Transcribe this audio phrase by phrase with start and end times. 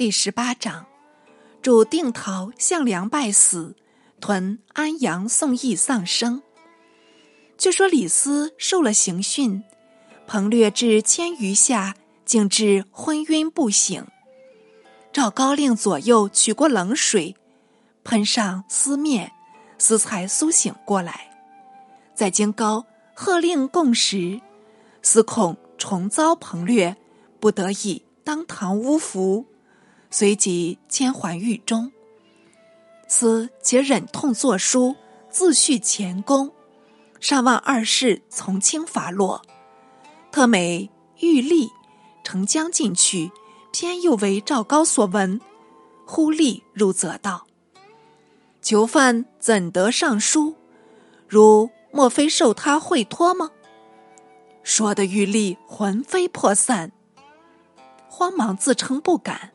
[0.00, 0.86] 第十八章，
[1.60, 3.76] 主定陶项梁败死，
[4.18, 6.42] 屯安阳宋义丧生。
[7.58, 9.62] 据说李斯受了刑讯，
[10.26, 11.94] 彭略至千余下，
[12.24, 14.06] 竟至昏晕不醒。
[15.12, 17.36] 赵高令左右取过冷水，
[18.02, 19.32] 喷上丝面，
[19.76, 21.30] 斯才苏醒过来。
[22.14, 24.40] 在京高喝令供食，
[25.02, 26.96] 司恐重遭彭略，
[27.38, 29.44] 不得已当堂诬服，
[30.10, 31.90] 随即迁还狱中。
[33.08, 34.94] 司且忍痛作书
[35.28, 36.52] 自叙前功，
[37.20, 39.42] 上望二世从轻发落。
[40.30, 41.70] 特美欲立
[42.22, 43.32] 乘将进去，
[43.72, 45.40] 偏又为赵高所闻，
[46.06, 47.46] 忽立入则道
[48.62, 50.56] ：“囚犯怎得上书？
[51.28, 53.50] 如？”莫非受他会托吗？
[54.62, 56.92] 说的玉立魂飞魄散，
[58.08, 59.50] 慌忙自称不敢，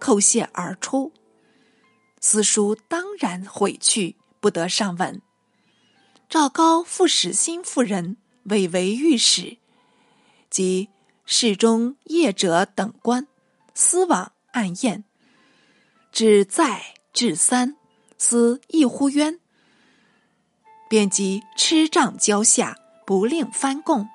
[0.00, 1.12] 叩谢而出。
[2.20, 5.20] 私书当然毁去，不得上文。
[6.28, 9.58] 赵高复使新妇人委为御史，
[10.50, 10.88] 及
[11.24, 13.28] 侍中业者等官，
[13.74, 15.04] 私往暗验。
[16.10, 17.76] 至在至三，
[18.18, 19.38] 司一呼冤。
[20.88, 24.08] 便即吃杖交下，不令翻供。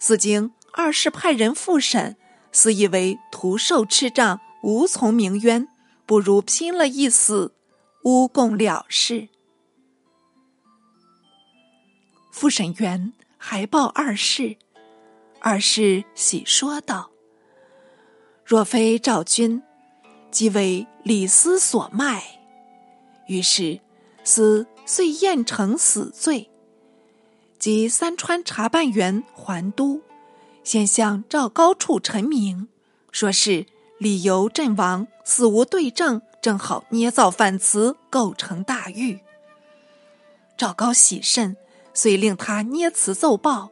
[0.00, 2.16] 此经二世派人复审，
[2.50, 5.68] 私以为徒受吃杖，无从鸣冤，
[6.06, 7.52] 不如拼了一死，
[8.04, 9.28] 诬供了事。
[12.32, 14.56] 复审员还报二世，
[15.38, 17.10] 二世喜说道
[18.42, 19.62] ：“若非赵君，
[20.30, 22.40] 即为李斯所卖。”
[23.28, 23.80] 于是
[24.24, 24.66] 思。
[24.86, 26.50] 遂验成死罪，
[27.58, 30.02] 及三川查办员还都，
[30.62, 32.68] 先向赵高处陈明，
[33.10, 33.64] 说是
[34.04, 39.20] 理由阵亡，死无对证，正好捏造反词，构成大狱。
[40.58, 41.56] 赵高喜甚，
[41.94, 43.70] 遂令他捏词奏报。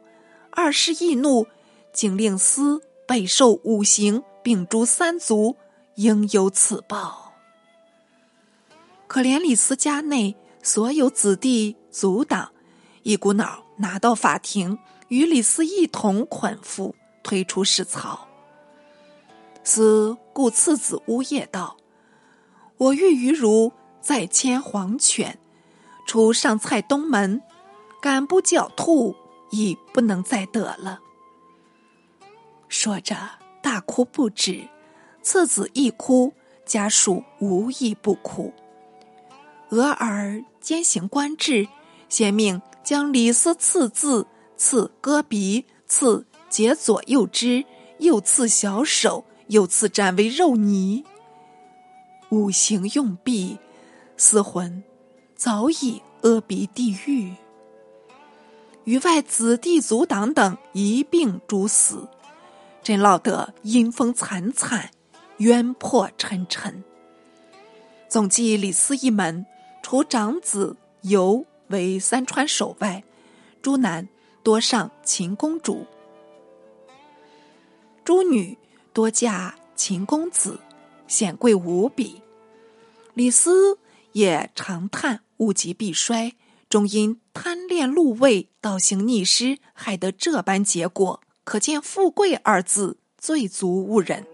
[0.49, 1.45] 二世易怒，
[1.91, 5.55] 竟令司备受五刑，并诛三族，
[5.97, 7.35] 应有此报。
[9.05, 10.35] 可怜李斯家内。
[10.63, 12.51] 所有子弟阻挡，
[13.03, 14.79] 一股脑拿到法庭，
[15.09, 18.32] 与李斯一同捆缚，推出市曹。
[19.63, 21.77] 思故次子乌夜道
[22.77, 25.39] ：“我欲于如再牵黄犬，
[26.05, 27.41] 出上蔡东门，
[28.01, 29.15] 敢不狡兔，
[29.51, 30.99] 已不能再得了。”
[32.67, 33.15] 说着
[33.61, 34.67] 大哭不止，
[35.21, 36.33] 次子一哭，
[36.65, 38.53] 家属无一不哭。
[39.69, 41.67] 俄而兼行官制，
[42.09, 47.63] 先命将李斯刺字，刺戈鼻，刺解左右肢，
[47.99, 49.23] 又刺小手，
[49.53, 51.03] 又赐斩为肉泥。
[52.29, 53.59] 五行用毕，
[54.17, 54.83] 四魂
[55.35, 57.35] 早已阿鼻地狱。
[58.85, 62.07] 余外子弟族党等一并诛死，
[62.81, 64.89] 真落得阴风惨惨，
[65.37, 66.83] 冤魄沉沉。
[68.09, 69.45] 总计李斯一门。
[69.85, 73.03] 除长子游为三川守外，
[73.61, 74.07] 诸男
[74.41, 75.85] 多上秦公主，
[78.05, 78.57] 诸女
[78.93, 80.59] 多嫁秦公子，
[81.07, 82.21] 显贵无比。
[83.13, 83.77] 李斯
[84.13, 86.35] 也常叹物极必衰，
[86.69, 91.21] 终因贪恋禄位，倒行逆施，害得这般结果。
[91.43, 94.25] 可见“富贵”二字最足误人。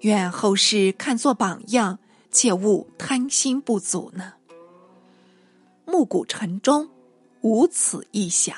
[0.00, 1.98] 愿后世看作榜样。
[2.30, 4.34] 切勿贪心不足呢。
[5.86, 6.90] 暮鼓晨钟，
[7.40, 8.54] 无此异想。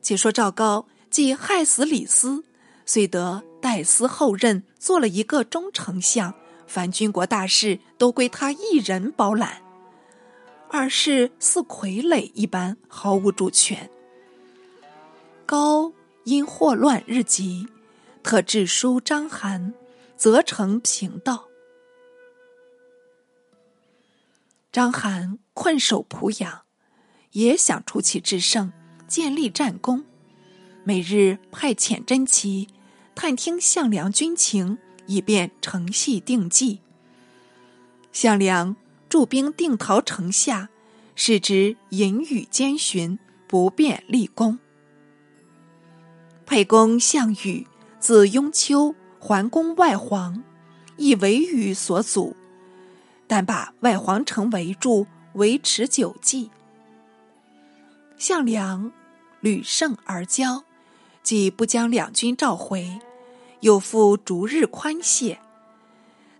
[0.00, 2.44] 且说赵高既害死李斯，
[2.86, 6.34] 遂得代司后任，做了一个中丞相，
[6.66, 9.62] 凡军国大事都归他一人包揽。
[10.70, 13.90] 二世似傀儡一般，毫无主权。
[15.46, 15.92] 高
[16.24, 17.68] 因祸乱日急，
[18.22, 19.72] 特致书张邯，
[20.16, 21.48] 责成平道。
[24.72, 26.62] 章邯困守濮阳，
[27.32, 28.72] 也想出奇制胜，
[29.06, 30.04] 建立战功。
[30.86, 32.68] 每日派遣真奇
[33.14, 34.76] 探听项梁军情，
[35.06, 36.80] 以便承系定计。
[38.12, 38.76] 项梁
[39.08, 40.68] 驻兵定陶城下，
[41.16, 44.58] 使之隐语兼寻，不便立功。
[46.44, 47.66] 沛公项羽
[47.98, 50.44] 自雍丘还攻外黄，
[50.98, 52.36] 亦为羽所阻。
[53.26, 56.50] 但把外皇城围住，维持久计。
[58.18, 58.92] 项梁
[59.40, 60.62] 屡胜而骄，
[61.24, 63.00] 既不将两军召回，
[63.60, 65.40] 又复逐日宽懈，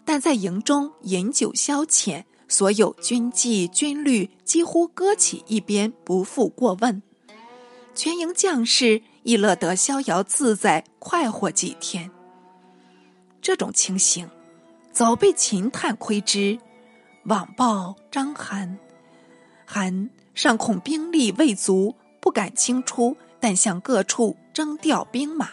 [0.05, 7.03] 但在营中饮酒消遣，所有军纪军律几乎搁起一边，不复过问。
[7.95, 12.11] 全营将士亦乐得逍遥自在，快活几天。
[13.41, 14.29] 这种情形，
[14.93, 16.59] 早被秦探窥之，
[17.25, 18.77] 网报张邯。
[19.67, 25.51] 邯尚恐兵力未足，不敢轻出，但向各处征调兵马。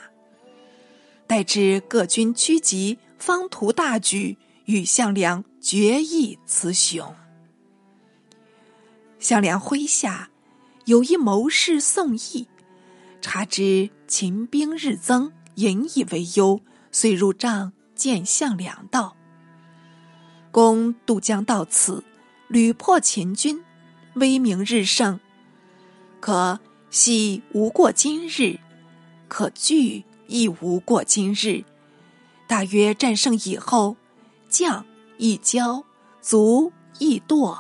[1.28, 7.14] 待至各军趋集，方图大举，与项梁决议雌雄。
[9.20, 10.30] 项梁麾下
[10.86, 12.48] 有一谋士宋义，
[13.20, 16.62] 察知秦兵日增，引以为忧，
[16.92, 19.18] 遂入帐见项梁道
[20.52, 22.04] ：“公渡江到此，
[22.48, 23.62] 屡破秦军。”
[24.16, 25.22] 威名日盛，
[26.20, 26.60] 可
[26.90, 28.60] 惜无过今日，
[29.32, 31.64] 可惧亦无过今日。
[32.48, 33.96] 大约战胜以后，
[34.50, 34.86] 将
[35.18, 35.86] 亦骄，
[36.22, 37.58] 卒亦惰。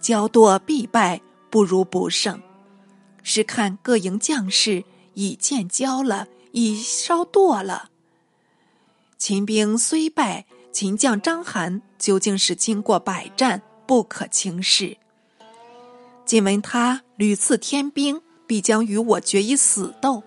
[0.00, 1.20] 骄惰必败，
[1.50, 2.40] 不如不胜。
[3.24, 7.90] 是看各营将士已见骄了，已稍惰了。
[9.18, 14.96] 秦兵虽败，秦将章邯究竟是经过百战，不可轻视。
[16.24, 20.22] 今闻他屡次添兵，必将与我决一死斗。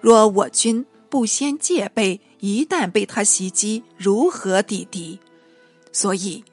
[0.00, 5.20] 若我军不先戒备，一旦被他袭击，如何抵敌？
[5.92, 6.44] 所以，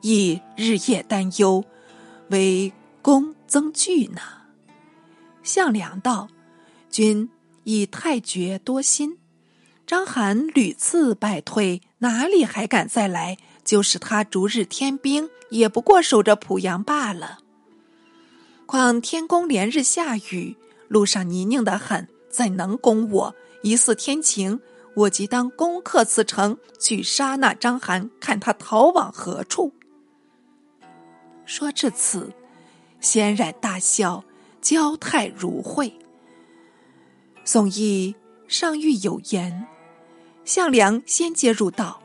[0.00, 1.64] 亦日夜担忧，
[2.28, 2.72] 为
[3.02, 4.20] 公增惧呢。
[5.42, 6.28] 项梁道
[6.88, 7.28] ：“君
[7.64, 9.18] 以太绝多心，
[9.86, 13.36] 章邯屡次败退，哪里还敢再来？
[13.64, 17.40] 就是他逐日添兵，也不过守着濮阳罢了。”
[18.66, 20.56] 况天公连日下雨，
[20.88, 23.34] 路上泥泞的很，怎能攻我？
[23.62, 24.58] 疑似天晴，
[24.94, 29.72] 我即当攻克此城，去杀那章邯，看他逃往何处。
[31.44, 32.32] 说至此，
[33.00, 34.24] 先然大笑，
[34.62, 35.92] 娇态如慧。
[37.44, 38.14] 宋义
[38.48, 39.66] 尚欲有言，
[40.44, 42.00] 项梁先接入道：“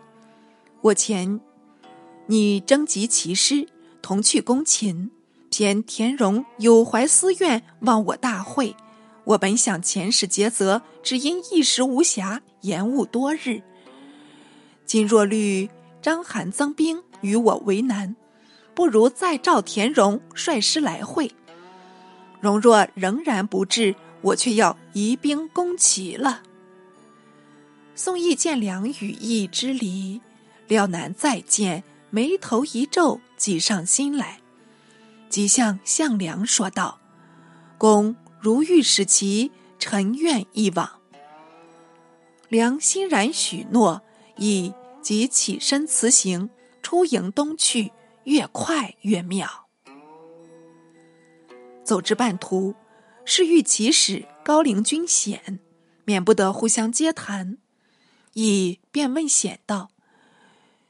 [0.81, 1.39] 我前
[2.25, 3.68] 你征集骑师，
[4.01, 5.12] 同去攻秦。”
[5.57, 8.75] 偏田荣有怀私怨，望我大会。
[9.25, 13.62] 我本想前世竭责，只因一时无暇，延误多日。
[14.86, 15.69] 今若虑
[16.01, 18.16] 章邯增兵，与我为难，
[18.75, 21.31] 不如再召田荣率师来会。
[22.39, 26.44] 荣若仍然不至，我却要移兵攻齐了。
[27.95, 30.22] 宋义见梁羽翼之离，
[30.68, 34.39] 料难再见，眉头一皱，计上心来。
[35.30, 37.00] 即向项梁说道
[37.80, 41.01] ：“公如欲使其，臣愿一往。”
[42.47, 44.03] 梁欣然许诺，
[44.38, 44.71] 亦
[45.01, 46.51] 即起身辞行，
[46.83, 47.92] 出营东去，
[48.25, 49.68] 越快越妙。
[51.83, 52.75] 走至半途，
[53.25, 55.59] 是遇其使高陵君显，
[56.03, 57.57] 免不得互相接谈，
[58.33, 59.89] 亦便问显道：“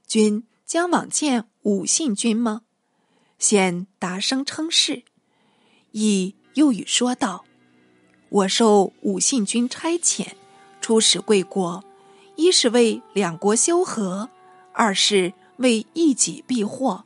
[0.06, 2.63] 君将往见武信君吗？”
[3.40, 5.04] 显答声称是，
[5.92, 7.45] 亦又语说道
[8.36, 10.28] ：“我受武信君差遣，
[10.82, 11.82] 出使贵国，
[12.36, 14.30] 一是为两国修和，
[14.74, 17.06] 二是为一己避祸。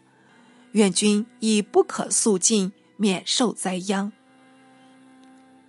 [0.72, 4.12] 愿君以不可速进，免受灾殃。”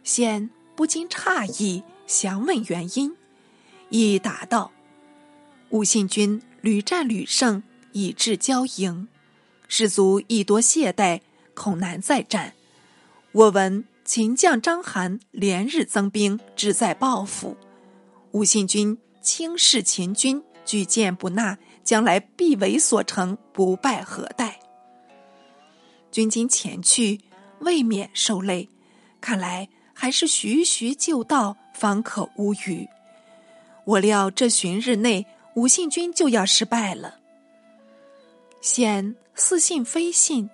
[0.03, 3.15] 先不禁诧异，详问原因，
[3.91, 4.73] 亦答道
[5.69, 7.63] ：“武信君屡战屡胜，
[7.93, 9.09] 以致骄营。”
[9.69, 11.21] 士卒亦多懈怠，
[11.53, 12.55] 恐难再战。
[13.33, 17.57] 我闻秦将章邯连日增兵，志在报复。
[18.33, 24.59] 吴信君轻视秦军，举荐不纳，将来必为所成，不败何待？
[26.11, 27.21] 军今前去，
[27.61, 28.69] 未免受累。
[29.21, 32.89] 看来还是徐徐就道，方可无虞。
[33.85, 35.25] 我料这旬日内，
[35.55, 37.21] 吴信君就要失败了。
[38.61, 40.51] 现似信非信，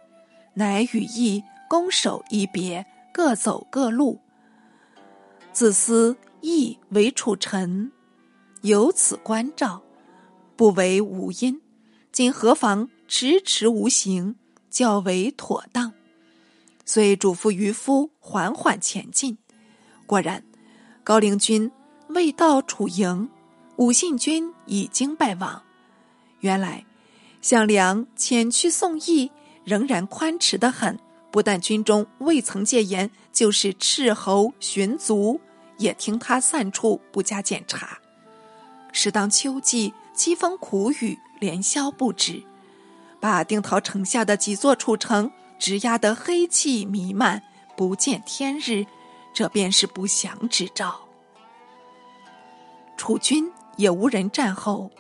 [0.53, 2.85] 乃与义攻守一别，
[3.17, 4.21] 各走各路。
[5.51, 7.91] 自思亦为楚臣，
[8.61, 9.83] 有此关照，
[10.55, 11.63] 不为无因。
[12.13, 14.37] 今何妨迟迟无行，
[14.69, 15.95] 较为妥当。
[16.85, 19.39] 遂嘱咐渔夫缓缓前进。
[20.05, 20.45] 果然，
[21.03, 21.73] 高陵军
[22.09, 23.31] 未到楚营，
[23.77, 25.63] 武信军已经败亡。
[26.41, 26.85] 原来。
[27.41, 29.31] 项梁遣去送义，
[29.65, 30.99] 仍然宽弛的很。
[31.37, 35.39] 不但军中未曾戒严，就是斥候巡卒，
[35.77, 37.99] 也听他散处，不加检查。
[38.91, 42.43] 时当秋季，凄风苦雨，连宵不止，
[43.21, 47.43] 把定陶城下的几座楚城直压得黑气弥漫，
[47.77, 48.87] 不见天日。
[49.35, 50.99] 这便是不祥之兆。
[52.97, 54.91] 楚军也无人战后，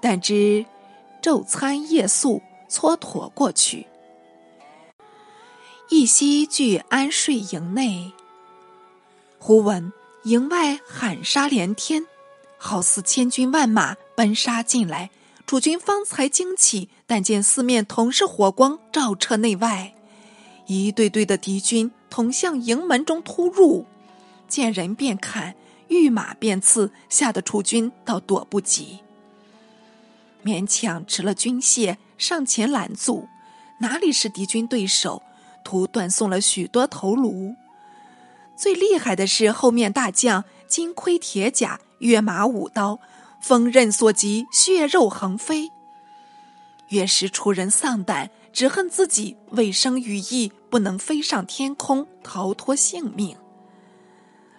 [0.00, 0.64] 但知
[1.20, 2.40] 昼餐夜宿，
[2.70, 3.86] 蹉跎过去。
[5.94, 8.12] 一夕聚安睡营内，
[9.38, 12.06] 忽闻营外喊杀连天，
[12.56, 15.10] 好似千军万马奔杀进来。
[15.46, 19.92] 楚军方才惊起，但见四面同是火光照彻内外，
[20.66, 23.84] 一队队的敌军同向营门中突入，
[24.48, 25.54] 见人便砍，
[25.88, 29.00] 遇马便刺，吓得楚军倒躲不及，
[30.42, 33.28] 勉强持了军械上前拦阻，
[33.80, 35.22] 哪里是敌军对手？
[35.62, 37.54] 徒断送了许多头颅。
[38.56, 43.00] 最厉害的是后面大将金盔铁甲，跃马舞刀，
[43.40, 45.70] 锋刃所及，血肉横飞。
[46.88, 53.36] 越是楚人丧胆，只恨自己未生羽翼，不能飞上天空，逃脱性命。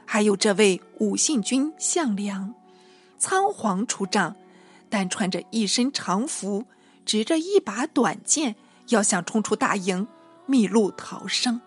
[0.05, 2.53] 还有这位武信军项梁，
[3.19, 4.35] 仓皇出帐，
[4.89, 6.65] 但穿着一身长服，
[7.05, 8.55] 执着一把短剑，
[8.89, 10.07] 要想冲出大营。
[10.45, 11.61] 密路逃生，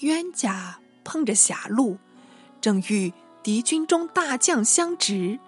[0.00, 1.98] 冤家碰着狭路，
[2.60, 5.38] 正遇敌军中大将相执，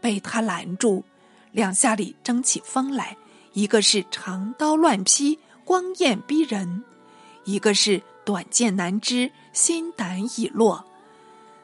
[0.00, 1.04] 被他拦住，
[1.50, 3.16] 两下里争起风来。
[3.54, 6.82] 一个是长刀乱劈，光焰逼人；
[7.44, 10.84] 一个是短剑难支，心胆已落。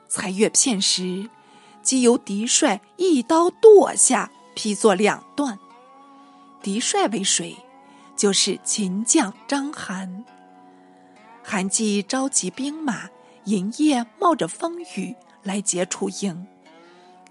[0.08, 1.28] 才越片时，
[1.82, 5.58] 即由敌帅一刀剁下，劈作两段。
[6.62, 7.56] 敌帅为谁？
[8.20, 10.24] 就是秦将张邯。
[11.42, 13.08] 韩季召集兵马，
[13.44, 16.46] 营夜冒着风雨来劫楚营。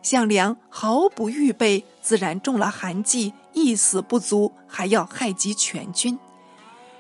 [0.01, 6.17] 项梁毫不预备，自然中了韩季一死不足，还要害及全军。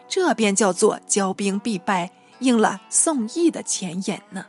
[0.07, 4.45] 这便叫做骄兵必败，应了宋义的前言呢。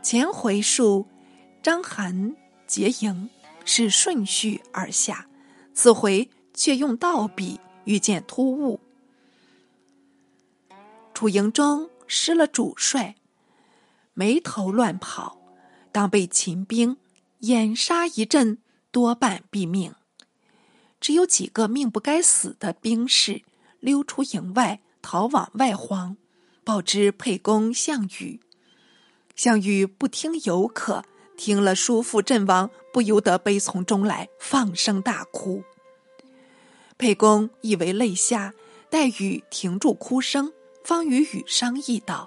[0.00, 1.08] 前回述
[1.60, 2.36] 张邯
[2.68, 3.28] 劫营
[3.64, 5.26] 是顺序而下，
[5.74, 7.60] 此回却用倒笔。
[7.84, 8.80] 遇见突兀，
[11.12, 13.14] 楚营中失了主帅，
[14.14, 15.36] 没头乱跑，
[15.92, 16.96] 当被秦兵
[17.40, 18.56] 掩杀一阵，
[18.90, 19.94] 多半毙命。
[20.98, 23.42] 只有几个命不该死的兵士
[23.80, 26.16] 溜出营外，逃往外荒，
[26.64, 28.40] 报知沛公项羽。
[29.36, 31.04] 项羽不听游客，
[31.36, 35.62] 听了叔父阵亡，不由得悲从中来，放声大哭。
[37.04, 38.54] 沛公以为泪下，
[38.88, 42.26] 待雨停住哭声，方与羽商议道：“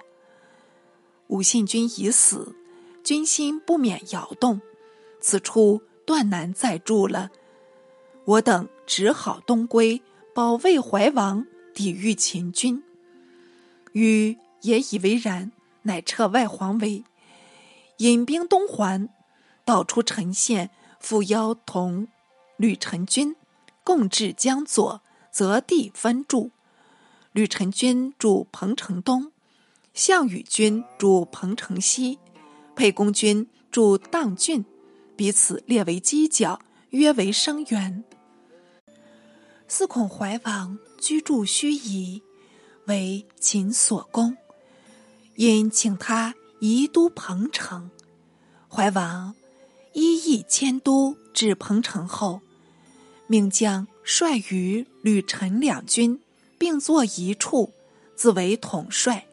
[1.26, 2.54] 武信君已死，
[3.02, 4.60] 军心不免摇动，
[5.20, 7.32] 此处断难再住了。
[8.24, 10.00] 我等只好东归，
[10.32, 11.44] 保卫怀王，
[11.74, 12.80] 抵御秦军。”
[13.90, 15.50] 羽也以为然，
[15.82, 17.02] 乃撤外黄围，
[17.96, 19.08] 引兵东还，
[19.64, 20.70] 道出陈县，
[21.00, 22.06] 复邀同
[22.56, 23.34] 吕臣军。
[23.88, 25.00] 共至江左，
[25.32, 26.50] 择地分驻。
[27.32, 29.32] 吕臣军驻彭城东，
[29.94, 32.18] 项羽军驻彭城西，
[32.76, 34.62] 沛公军驻砀郡，
[35.16, 38.04] 彼此列为犄角，约为声援。
[39.66, 42.20] 司孔怀王居住盱眙，
[42.88, 44.36] 为秦所攻，
[45.36, 47.90] 因请他移都彭城。
[48.70, 49.34] 怀王
[49.94, 52.42] 依议迁都至彭城后。
[53.28, 56.20] 命将率与吕陈两军
[56.58, 57.72] 并作一处，
[58.16, 59.26] 自为统帅。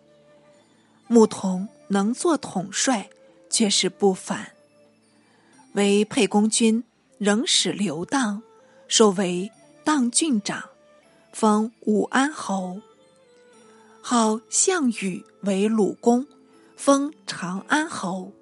[1.08, 3.10] 牧童能做统帅，
[3.50, 4.52] 却是不凡。
[5.74, 6.84] 为沛公军
[7.18, 8.44] 仍使刘荡，
[8.90, 9.50] 授为
[9.86, 10.70] 荡郡长，
[11.32, 12.82] 封武安侯。
[14.02, 16.28] 号项羽为鲁公，
[16.76, 18.34] 封长安侯。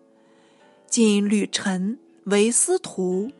[0.89, 3.31] 晋吕臣为司徒。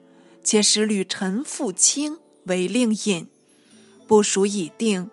[0.44, 3.28] 且使吕臣父卿为令尹，
[4.06, 5.10] 部署已定，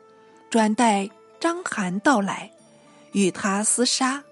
[0.51, 1.09] 专待
[1.39, 2.51] 章邯到来，
[3.13, 4.25] 与他厮杀。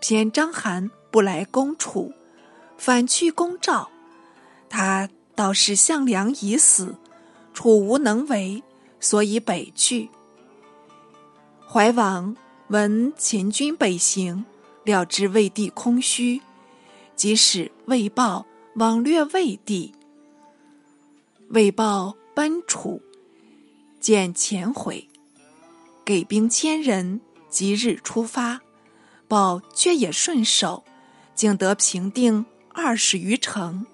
[0.00, 2.12] 偏章邯不来攻楚，
[2.76, 3.90] 反去攻赵。
[4.70, 6.94] 他道是项梁已死，
[7.52, 8.62] 楚无能为，
[9.00, 10.08] 所以北去。
[11.66, 12.34] 怀王
[12.68, 14.44] 闻秦军北行，
[14.84, 16.40] 料知魏地空虚，
[17.14, 18.46] 即使魏豹
[18.76, 19.94] 往略魏地。
[21.50, 23.00] 魏豹奔楚，
[24.00, 25.08] 见前回，
[26.04, 28.60] 给兵千人，即日出发。
[29.26, 30.84] 报却也顺手，
[31.34, 33.86] 竟得平定二十余城。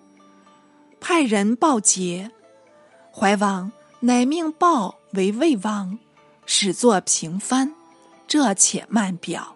[1.01, 2.31] 派人报捷。
[3.13, 3.71] 怀王
[4.01, 5.97] 乃命鲍为魏王，
[6.47, 7.73] 始作平藩。
[8.27, 9.55] 这且慢表。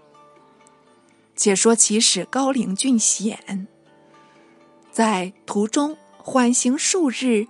[1.35, 3.67] 且说其使高陵郡显，
[4.93, 7.47] 在途中缓行数日，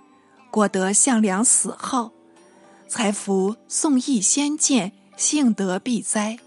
[0.51, 2.11] 果得项梁死后，
[2.87, 6.39] 才服宋义先见，幸得避灾。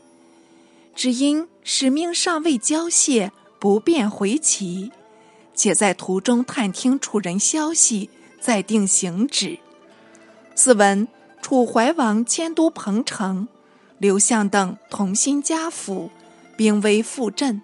[0.94, 4.90] 只因使命尚未交卸，不便回齐。
[5.54, 8.08] 且在途中探听楚人消息，
[8.40, 9.58] 再定行止。
[10.54, 11.06] 自闻
[11.40, 13.46] 楚怀王迁都彭城，
[13.98, 16.10] 刘向等同心家府，
[16.56, 17.62] 兵威复振，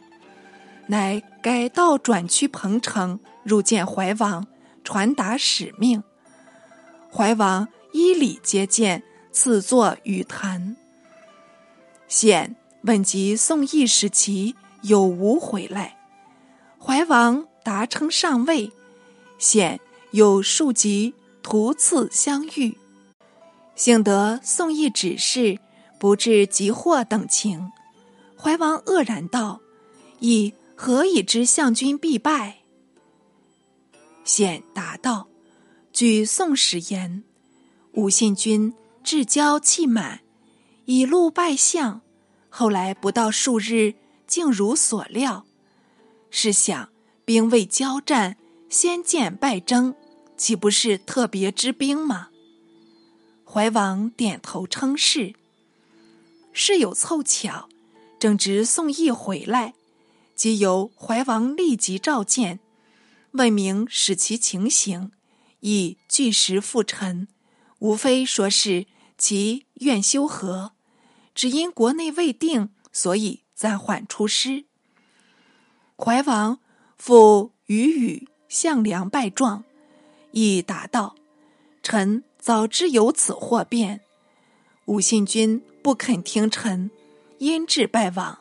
[0.86, 4.46] 乃改道转趋彭城，入见怀王，
[4.84, 6.02] 传达使命。
[7.12, 10.76] 怀王依礼接见，赐座与谈。
[12.06, 15.96] 显问及宋义使其有无回来，
[16.78, 17.46] 怀王。
[17.64, 18.72] 答称上位，
[19.36, 19.78] 显
[20.12, 21.12] 有数级
[21.42, 22.78] 徒次相遇，
[23.74, 25.58] 幸得宋义指示，
[26.00, 27.70] 不致急祸等情。
[28.38, 29.60] 怀王愕然道
[30.20, 32.60] ：“亦何以知相君必败？”
[34.24, 35.28] 显答道
[35.98, 37.24] ：“据宋史言，
[37.94, 40.20] 武信君至交气满，
[40.84, 42.00] 以路拜相，
[42.48, 45.44] 后来不到数日，竟如所料。
[46.30, 46.88] 试想。”
[47.26, 48.36] 兵未交战，
[48.70, 49.96] 先见败征，
[50.36, 52.28] 岂不是特别之兵吗？
[53.44, 55.34] 怀王点头称是。
[56.52, 57.68] 事有凑巧，
[58.20, 59.74] 正值宋义回来，
[60.36, 62.60] 即由怀王立即召见，
[63.32, 65.10] 问明使其情形，
[65.60, 67.28] 以巨石复陈，
[67.78, 68.86] 无非说是
[69.16, 70.72] 其愿修和，
[71.34, 74.64] 只因国内未定，所以暂缓出师。
[75.96, 76.60] 怀王。
[76.98, 79.62] 复与与项梁拜状，
[80.32, 81.14] 亦答道
[81.80, 84.00] ：“臣早知有此祸变，
[84.86, 86.90] 武信君不肯听臣，
[87.38, 88.40] 因至败亡。”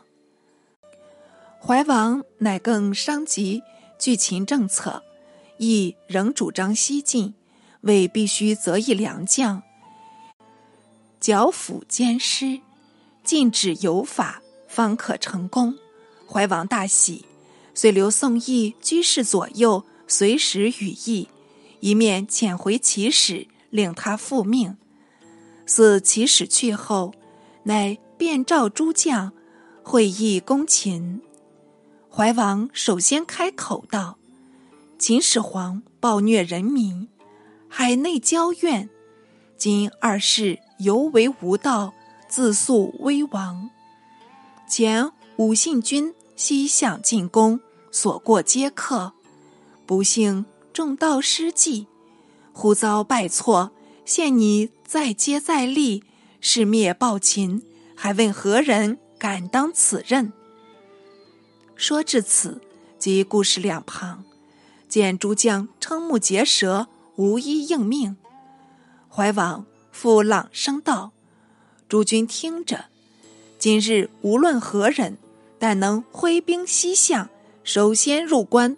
[1.61, 3.61] 怀王乃更伤及
[3.99, 5.03] 据秦政策，
[5.57, 7.33] 亦仍主张西进，
[7.81, 9.63] 为必须择一良将，
[11.19, 12.61] 剿抚兼施，
[13.23, 15.75] 禁止有法，方可成功。
[16.27, 17.25] 怀王大喜。
[17.73, 21.29] 遂留宋义居士左右，随时羽翼，
[21.79, 24.75] 一面遣回其使，令他复命。
[25.67, 27.13] 自其使去后，
[27.65, 29.31] 乃便召诸将
[29.83, 31.21] 会议攻秦。
[32.09, 34.16] 怀王首先开口道
[34.99, 37.07] ：“秦始皇暴虐人民，
[37.69, 38.89] 海内交怨，
[39.55, 41.93] 今二世犹为无道，
[42.27, 43.69] 自诉危亡。
[44.67, 49.13] 前武信君西向进攻。”所过皆克，
[49.87, 51.87] 不幸中道失计，
[52.53, 53.71] 忽遭败挫。
[54.05, 56.03] 现你再接再厉，
[56.39, 57.63] 誓灭暴秦，
[57.95, 60.31] 还问何人敢当此任？
[61.75, 62.61] 说至此，
[62.99, 64.23] 即故事两旁，
[64.87, 68.17] 见诸将瞠目结舌，无一应命。
[69.09, 71.11] 怀王复朗声道
[71.89, 72.85] ：“诸君听着，
[73.57, 75.17] 今日无论何人，
[75.57, 77.29] 但能挥兵西向。”
[77.63, 78.77] 首先入关，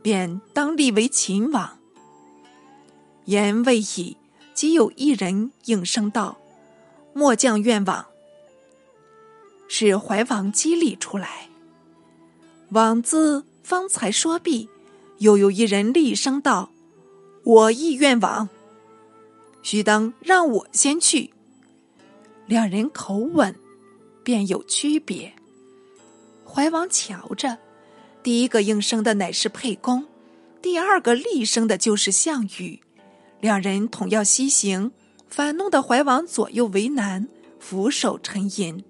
[0.00, 1.76] 便当立为秦王。
[3.26, 4.16] 言未已，
[4.54, 6.38] 即有一人应声道
[7.12, 8.06] ：“末将愿往。”
[9.68, 11.50] 是怀王激励出来。
[12.70, 14.70] 王字方才说毕，
[15.20, 16.70] 又有一人厉声道
[17.44, 18.50] ：“我亦愿往。”
[19.62, 21.32] 须当让我先去。
[22.46, 23.54] 两人口吻
[24.24, 25.32] 便有区别。
[26.44, 27.56] 怀王瞧着。
[28.22, 30.04] 第一个应声的乃是沛公，
[30.60, 32.80] 第二个厉声的就是项羽，
[33.40, 34.92] 两人同要西行，
[35.26, 37.28] 反弄得怀王左右为难，
[37.58, 38.84] 俯首沉吟。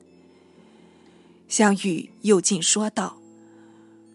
[1.46, 3.18] 项羽又进说道：“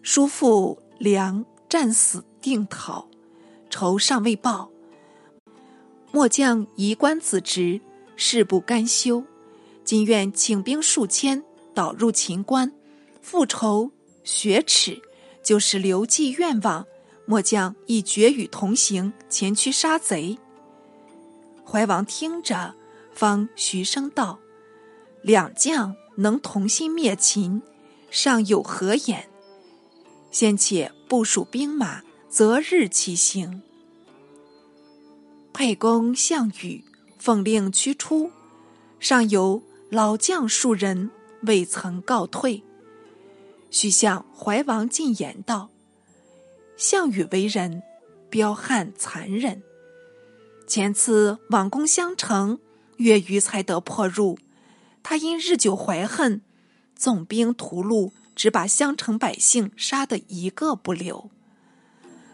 [0.02, 3.08] 叔父良战死定陶，
[3.68, 4.70] 仇尚未报，
[6.12, 7.80] 末将移官子职，
[8.16, 9.24] 誓不甘休。
[9.84, 11.42] 今愿请兵数千，
[11.74, 12.72] 导入秦关，
[13.20, 13.90] 复仇
[14.24, 15.00] 雪耻。”
[15.46, 16.84] 就是刘季愿望，
[17.24, 20.36] 末将亦决与同行，前去杀贼。
[21.64, 22.74] 怀王听着，
[23.12, 24.40] 方徐声道
[25.22, 27.62] ：“两将能同心灭秦，
[28.10, 29.28] 尚有何言？
[30.38, 33.62] 先且部署兵马，择日起行。”
[35.54, 36.84] 沛公、项羽
[37.18, 38.30] 奉令驱出，
[39.00, 41.10] 尚有老将数人
[41.44, 42.62] 未曾告退。
[43.70, 45.70] 须向怀王进言道
[46.76, 47.82] ：“项羽为人，
[48.28, 49.62] 彪悍残忍。
[50.66, 52.58] 前次网攻襄城，
[52.98, 54.38] 越余才得破入。
[55.02, 56.42] 他因日久怀恨，
[56.94, 61.30] 纵兵屠戮，只把襄城百姓杀得一个不留。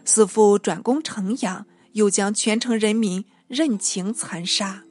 [0.05, 4.83] 四父转攻城阳，又将全城人民任情残杀。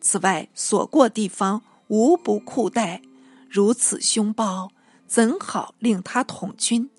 [0.00, 3.02] 此外，所过地方无不酷待，
[3.48, 4.72] 如此凶暴，
[5.06, 6.90] 怎好令他统军？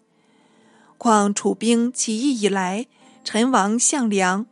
[0.97, 2.85] 况楚兵起义以来，
[3.25, 4.45] 陈王项梁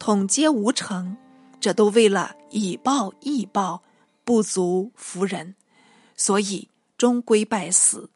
[0.00, 1.16] 统皆无成，
[1.60, 3.82] 这都为了以暴易暴。
[4.24, 5.56] 不足服人，
[6.16, 8.08] 所以终归败死。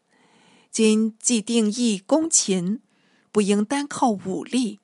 [0.78, 2.80] 今既定义攻秦，
[3.32, 4.78] 不应单靠武力，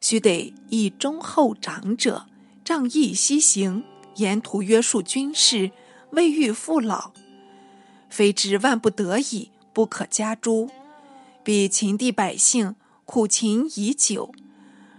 [0.00, 2.26] 须得以忠厚长者，
[2.64, 3.84] 仗义西行，
[4.16, 5.70] 沿途约束军事，
[6.10, 7.12] 未遇父老。
[8.10, 10.70] 非至万不得已，不可加诛。
[11.44, 12.74] 彼秦地百姓
[13.04, 14.34] 苦秦已久，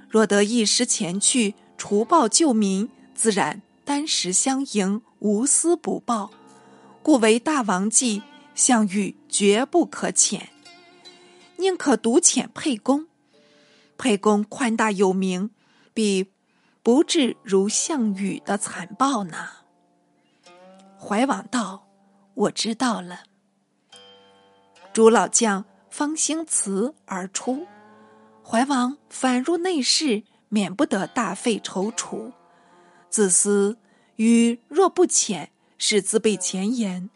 [0.08, 3.62] 若得一时前去除暴救民，自然。
[3.84, 6.32] 单食相迎，无私不报，
[7.04, 8.22] 故为大王计。
[8.60, 10.50] 项羽绝不可遣，
[11.56, 13.08] 宁可独遣沛公。
[13.98, 15.52] 沛公宽大有名，
[15.94, 16.34] 必
[16.84, 19.48] 不至如项羽的残暴呢。
[21.00, 21.88] 怀王道
[22.36, 23.24] ：“我知道了。”
[24.92, 27.66] 诸老将方兴辞而出，
[28.44, 32.34] 怀王反入内室，免不得大费踌躇。
[33.10, 33.78] 自私，
[34.18, 37.10] 与若不遣，是自备前言；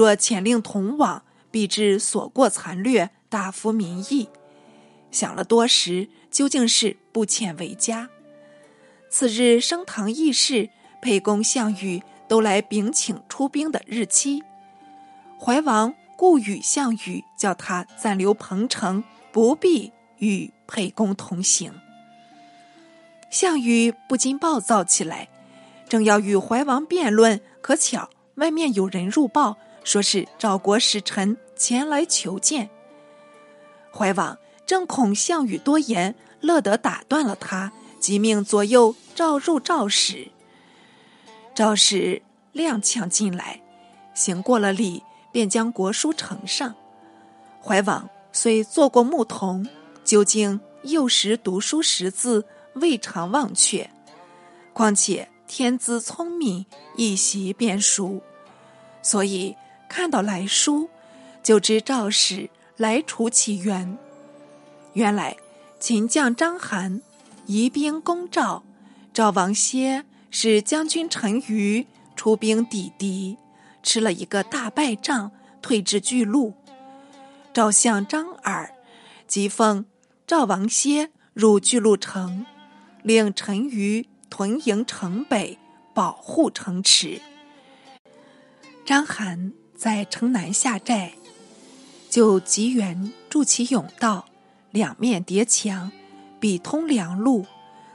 [0.00, 4.30] 若遣令同往，必致所过残掠，大服民意。
[5.10, 8.08] 想了多时，究竟是不遣为佳。
[9.10, 10.70] 次日升堂议事，
[11.02, 14.42] 沛公、项羽都来禀请出兵的日期。
[15.38, 21.74] 怀王故与项羽，叫他暂留彭城，不必与沛公同行。
[23.28, 25.28] 项羽不禁暴躁起来，
[25.86, 32.70] 正要与怀王辩论，可巧外面有人入报，说是赵国使臣前来求见。
[33.92, 40.28] 怀王正恐项羽多言，乐得打断了他，即命左右召入赵使。
[41.54, 42.22] 赵使
[42.54, 43.60] 踉跄进来，
[44.14, 46.74] 行过了礼，便将国书呈上。
[47.62, 49.66] 怀王虽做过牧童，
[50.04, 52.46] 究竟幼时读书识字。
[52.74, 53.90] 未尝忘却，
[54.72, 56.64] 况且天资聪明，
[56.96, 58.22] 一习便熟，
[59.02, 59.56] 所以
[59.90, 60.88] 看到来书，
[61.42, 63.98] 就知赵使来除其源。
[64.92, 65.36] 原来
[65.80, 67.00] 秦将章邯
[67.46, 68.62] 移兵攻赵，
[69.12, 73.36] 赵王歇使将军陈馀出兵抵敌，
[73.82, 76.54] 吃了一个大败仗，退至巨鹿。
[77.52, 78.72] 赵相张耳
[79.26, 79.84] 即奉
[80.24, 82.46] 赵王歇入巨鹿城。
[83.02, 85.58] 令陈馀屯营城北，
[85.94, 87.22] 保护城池。
[88.84, 91.12] 章邯在城南下寨，
[92.10, 94.26] 就急援筑起甬道，
[94.70, 95.90] 两面叠墙，
[96.38, 97.46] 笔通粮路，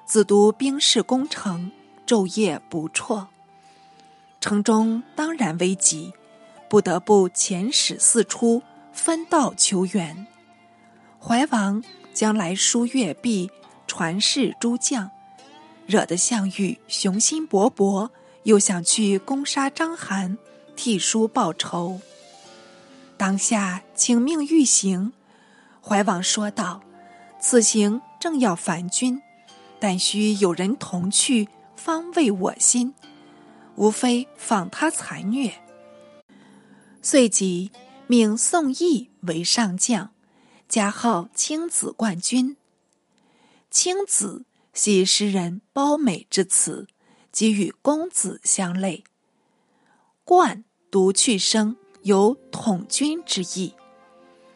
[0.04, 1.72] 自都兵士攻城，
[2.08, 3.28] 昼夜不辍。
[4.42, 6.12] 城中当然危急，
[6.68, 10.26] 不得不遣使四出，分道求援。
[11.20, 11.84] 怀王
[12.16, 13.52] 将来书阅毕。
[13.86, 15.12] 传示诸将，
[15.86, 18.10] 惹得项羽雄心勃勃，
[18.42, 20.36] 又想去攻杀章邯，
[20.76, 22.00] 替叔报仇。
[23.18, 25.14] 当下请命欲行，
[25.82, 26.84] 怀王说道
[27.40, 29.22] ：“此行正要反军，
[29.80, 32.94] 但需有人同去，方慰我心。
[33.76, 35.62] 无非访他残虐。”
[37.02, 37.72] 遂即
[38.08, 40.12] 命宋义为上将，
[40.68, 42.58] 加号青子冠军。
[43.72, 46.88] 青子系诗人褒美之词，
[47.32, 49.06] 即与公子相类。
[50.26, 50.65] 冠
[50.96, 53.74] 独去声，有统军之意。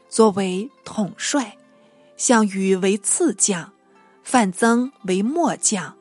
[0.07, 1.57] 作为统帅，
[2.15, 3.73] 项羽为次将，
[4.23, 5.97] 范增为末将，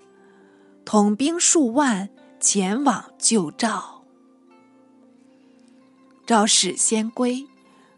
[0.85, 4.05] 统兵数万，前往救赵。
[6.25, 7.45] 赵使先归，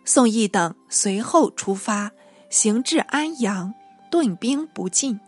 [0.07, 2.11] 宋义等随后出发，
[2.49, 3.75] 行至安阳。
[4.11, 5.21] 顿兵不进，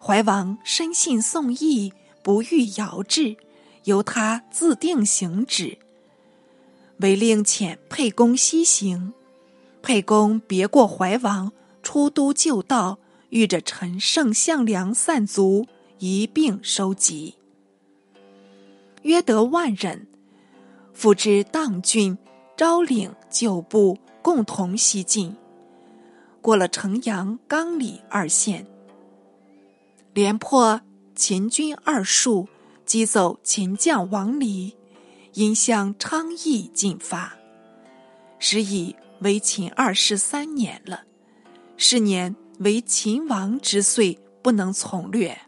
[0.00, 1.92] 怀王深信宋义
[2.24, 3.36] 不欲遥制，
[3.84, 5.78] 由他自定行止。
[6.98, 9.12] 唯令遣沛公西行，
[9.82, 15.66] 沛公别过怀王，出都旧道，遇着陈胜、项梁散卒，
[15.98, 17.34] 一并收集，
[19.02, 20.06] 约得万人，
[20.94, 22.16] 复之砀郡、
[22.56, 25.36] 昭陵旧部，共同西进。
[26.40, 28.66] 过了城阳、冈里二县，
[30.14, 30.80] 连破
[31.14, 32.48] 秦军二数，
[32.84, 34.74] 击走秦将王离，
[35.36, 37.36] 因向昌邑进发。
[38.38, 41.04] 时已为秦二世三年了，
[41.76, 45.38] 是年为秦王之岁，不能从略。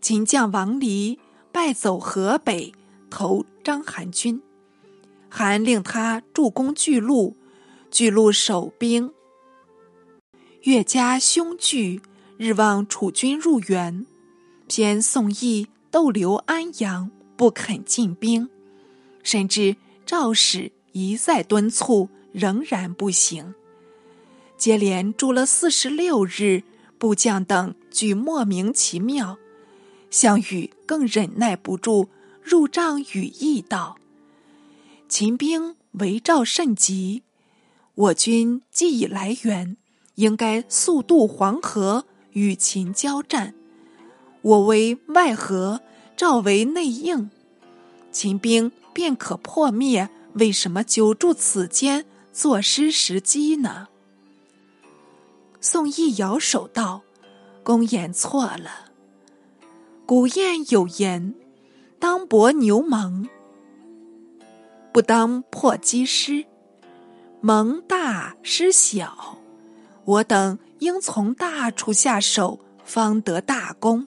[0.00, 1.20] 秦将王离
[1.52, 2.72] 败走河北，
[3.08, 4.42] 投章邯军。
[5.28, 7.36] 韩令他助攻巨鹿，
[7.88, 9.12] 巨鹿守兵
[10.62, 12.02] 越加凶惧，
[12.36, 14.04] 日望楚军入援。
[14.66, 18.50] 偏宋义逗留安阳，不肯进兵，
[19.22, 23.54] 甚至赵使一再敦促，仍然不行。
[24.58, 26.64] 接连住了四十六日，
[26.98, 29.38] 部将等俱莫名其妙。
[30.10, 32.10] 项羽更忍耐不住，
[32.42, 33.96] 入帐语议道
[35.08, 37.22] ：“秦兵围赵甚急，
[37.94, 39.78] 我军既已来援，
[40.16, 43.54] 应该速渡黄河与秦交战。
[44.42, 45.80] 我为外合，
[46.20, 47.30] 赵为内应，
[48.12, 50.10] 秦兵便可破灭。
[50.34, 53.88] 为什么久住此间，坐失时机呢？”
[55.62, 57.00] 宋义摇手道
[57.64, 58.90] ：“公言错了。”
[60.04, 61.34] 古谚有言
[61.98, 63.26] ：“当伯牛虻，
[64.92, 66.44] 不当破鸡师。
[67.40, 69.38] 蒙大师小，
[70.04, 74.06] 我等应从大处下手，方得大功。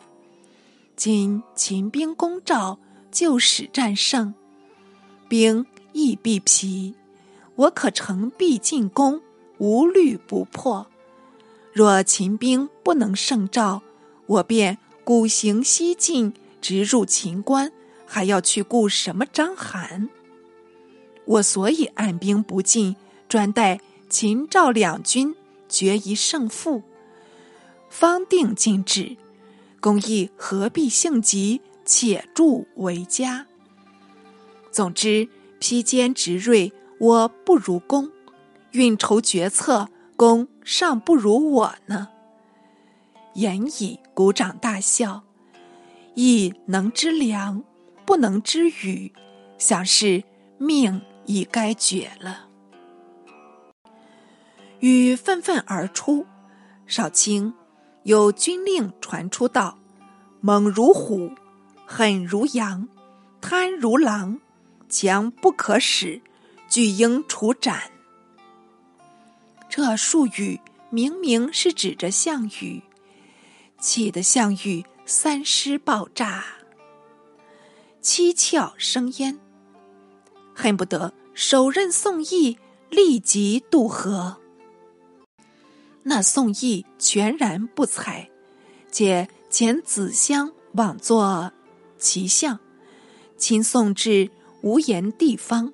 [0.96, 2.80] 今秦兵攻赵，
[3.12, 4.34] 就使战胜，
[5.28, 6.96] 兵亦必疲，
[7.56, 9.22] 我可乘壁进攻，
[9.58, 10.88] 无虑不破。
[11.74, 13.82] 若秦兵不能胜赵，
[14.28, 17.74] 我便。”鼓行西进，直入秦关，
[18.06, 20.08] 还要去顾什么章邯？
[21.26, 22.96] 我所以按兵不进，
[23.28, 25.36] 专待秦赵两军
[25.68, 26.84] 决一胜负，
[27.90, 29.18] 方定进止。
[29.84, 33.46] 公亦何必性急，且助为佳。
[34.72, 35.28] 总之，
[35.60, 38.10] 披坚执锐，我不如公；
[38.72, 42.08] 运筹决策，公尚不如我呢。
[43.34, 45.24] 言已，鼓掌大笑。
[46.16, 47.62] 亦能知良，
[48.06, 49.12] 不能知语，
[49.58, 50.24] 想是
[50.58, 52.48] 命已该绝了。
[54.80, 56.26] 雨愤愤而出，
[56.88, 57.54] 少卿
[58.04, 59.80] 有军令传出道
[60.42, 61.32] ：“猛如虎，
[61.86, 62.88] 狠如羊，
[63.42, 64.40] 贪如狼，
[64.90, 66.22] 强不可使，
[66.68, 67.92] 巨应处斩。”
[69.70, 72.84] 这术语明明是指着项羽。
[73.80, 76.46] 气得项羽三尸爆炸，
[78.00, 79.40] 七窍生烟，
[80.54, 82.58] 恨不得手刃宋义，
[82.90, 84.38] 立即渡河。
[86.04, 88.30] 那宋义全然不睬，
[88.92, 91.52] 且遣子襄往作
[91.98, 92.60] 骑相，
[93.38, 94.30] 亲送至
[94.62, 95.72] 无言地方，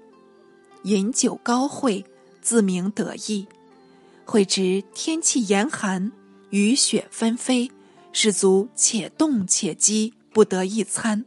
[0.84, 2.06] 饮酒高会，
[2.42, 3.48] 自鸣得意。
[4.26, 6.12] 会知天气严寒，
[6.52, 7.72] 雨雪纷飞。
[8.12, 11.26] 士卒且动且饥，不得一餐。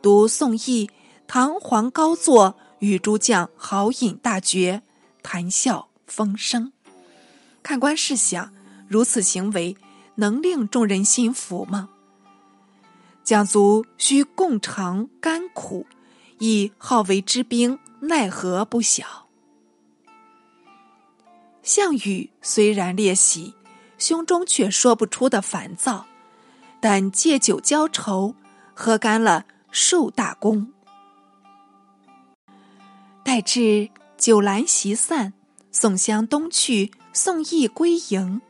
[0.00, 0.88] 独宋义
[1.26, 4.82] 堂皇高坐，与诸将豪饮大绝，
[5.22, 6.72] 谈笑风生。
[7.62, 8.52] 看官试想，
[8.88, 9.76] 如此行为
[10.16, 11.90] 能令众人心服吗？
[13.24, 15.86] 将卒需共尝甘苦，
[16.38, 19.28] 以好为之兵，奈何不小？
[21.62, 23.54] 项羽虽然列喜，
[23.96, 26.06] 胸中却说不出的烦躁。
[26.80, 28.34] 但借酒浇愁，
[28.74, 30.72] 喝干了数大功。
[33.22, 35.32] 待至酒阑席散，
[35.70, 38.40] 宋襄东去，宋义归营，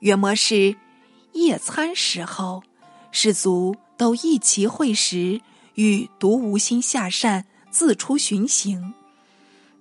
[0.00, 0.76] 约莫是
[1.32, 2.62] 夜餐时候，
[3.12, 5.42] 士卒都一齐会食，
[5.74, 8.94] 欲独无心下膳，自出巡行。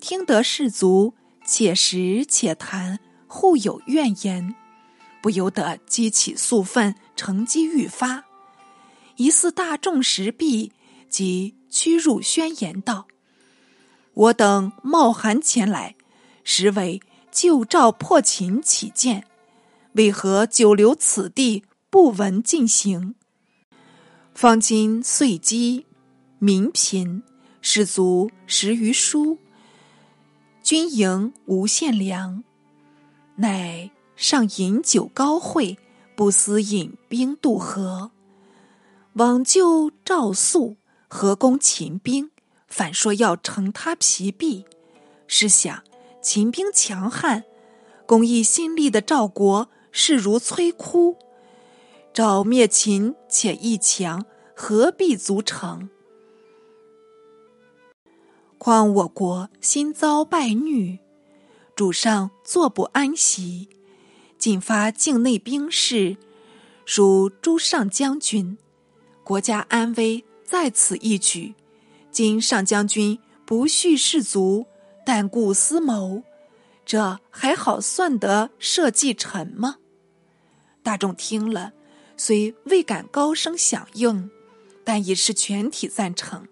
[0.02, 1.14] 听得士卒
[1.46, 4.54] 且食且谈，互有怨言。
[5.22, 8.26] 不由得激起宿愤，乘机欲发。
[9.16, 10.74] 疑似大众时毕，
[11.10, 13.08] 即屈辱宣言道
[14.14, 15.96] ：“我等冒寒前来，
[16.44, 17.02] 实为
[17.36, 19.26] 旧赵破秦起见，
[19.96, 23.16] 为何久留此地，不闻进行？
[24.34, 25.86] 方今岁饥，
[26.40, 27.24] 民贫，
[27.60, 29.38] 士卒食于疏，
[30.64, 32.46] 军营无限粮，
[33.36, 35.78] 乃。”上饮酒高会，
[36.16, 38.12] 不思引兵渡河，
[39.16, 40.78] 往救赵肃，
[41.10, 42.32] 何攻秦兵，
[42.70, 44.64] 反说要乘他疲弊。
[45.28, 45.84] 试想，
[46.26, 47.44] 秦兵强悍，
[48.08, 51.20] 公义新立的赵国势如摧枯，
[52.16, 55.88] 赵灭秦且易强，何必足成？
[58.58, 60.98] 况我国新遭败虐，
[61.76, 63.70] 主上坐不安席，
[64.40, 66.18] 进发境内兵士，
[66.86, 68.58] 属诸上将军，
[69.24, 71.54] 国家安危在此一举。
[72.10, 74.66] 今上将军不恤士卒，
[75.06, 76.24] 但顾私谋，
[76.84, 79.78] 这还好算得社稷臣吗？
[80.82, 81.74] 大众听了，
[82.18, 84.30] 虽未敢高声响应，
[84.84, 86.48] 但已是全体赞成。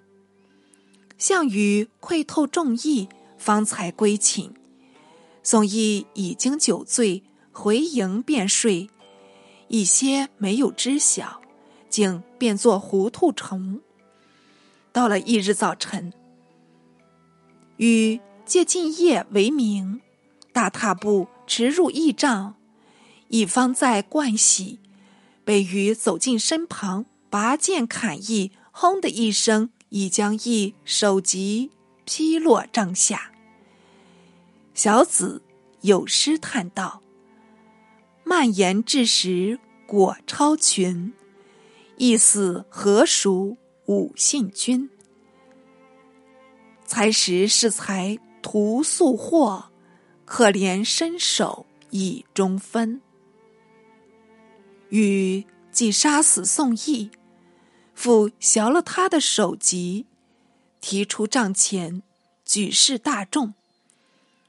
[1.17, 4.53] 项羽窥透众议，方才归寝。
[5.41, 8.89] 宋义已经酒醉，回营便睡，
[9.67, 11.41] 一些没有知晓，
[11.89, 13.81] 竟变作糊涂虫。
[14.91, 16.13] 到了翌日早晨，
[17.77, 18.19] 禹
[18.53, 19.99] 借进夜为名，
[20.51, 22.53] 大踏步驰入驿帐，
[23.29, 24.79] 一方在盥洗，
[25.43, 31.71] 被禹走近身旁，拔剑砍义，轰的一声，已将义首级
[32.05, 33.31] 劈落帐下。
[34.75, 35.41] 小子
[35.81, 37.01] 有诗叹道
[38.23, 41.11] ：“蔓延至时果超群，
[41.97, 44.91] 一死何赎？”武信君，
[46.85, 49.71] 才识是才图速获，
[50.25, 53.01] 可怜身首以中分。
[54.89, 57.09] 禹既杀死宋义，
[57.95, 60.05] 复削了他的首级，
[60.79, 62.03] 提出帐前，
[62.45, 63.55] 举示大众。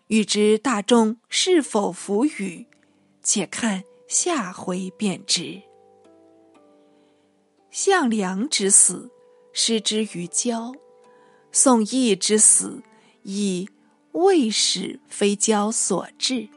[0.08, 2.66] 欲知大众是否服禹，
[3.22, 5.62] 且看下回便知。
[7.70, 9.10] 项梁之死。
[9.56, 10.74] 失之于交，
[11.52, 12.82] 宋义之死，
[13.22, 13.68] 亦
[14.14, 16.48] 未使非交所致。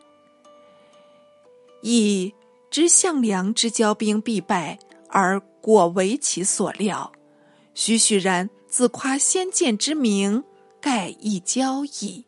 [1.81, 2.33] 义
[2.71, 7.11] 知项梁之交兵必败，而果为其所料，
[7.73, 10.43] 栩栩然自夸先见之明，
[10.81, 12.25] 盖亦交矣。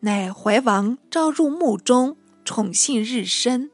[0.00, 3.70] 乃怀王召入墓中，宠信日深，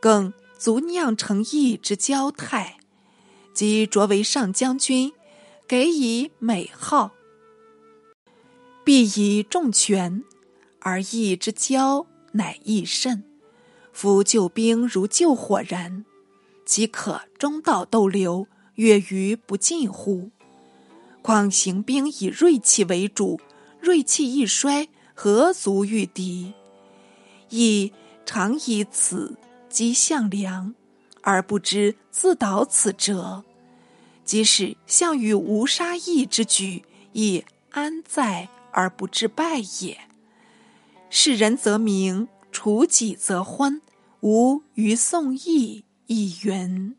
[0.00, 2.78] 更足酿成义之交态。
[3.54, 5.12] 即擢为上将军，
[5.66, 7.12] 给以美号，
[8.84, 10.22] 必以重权，
[10.80, 13.24] 而义之交乃益甚。
[13.92, 16.04] 夫救兵如救火燃，
[16.64, 20.30] 即可中道逗留，越于不尽乎？
[21.20, 23.40] 况行兵以锐气为主，
[23.80, 26.52] 锐气一衰，何足御敌？
[27.50, 27.92] 亦
[28.24, 29.36] 常以此
[29.68, 30.74] 击项梁。
[31.24, 33.44] 而不知自导此辙，
[34.24, 40.00] 即使项羽无杀义之举，亦安在而不致败也？
[41.08, 43.80] 是人则明，处己则昏，
[44.22, 46.96] 吾于宋义亦云。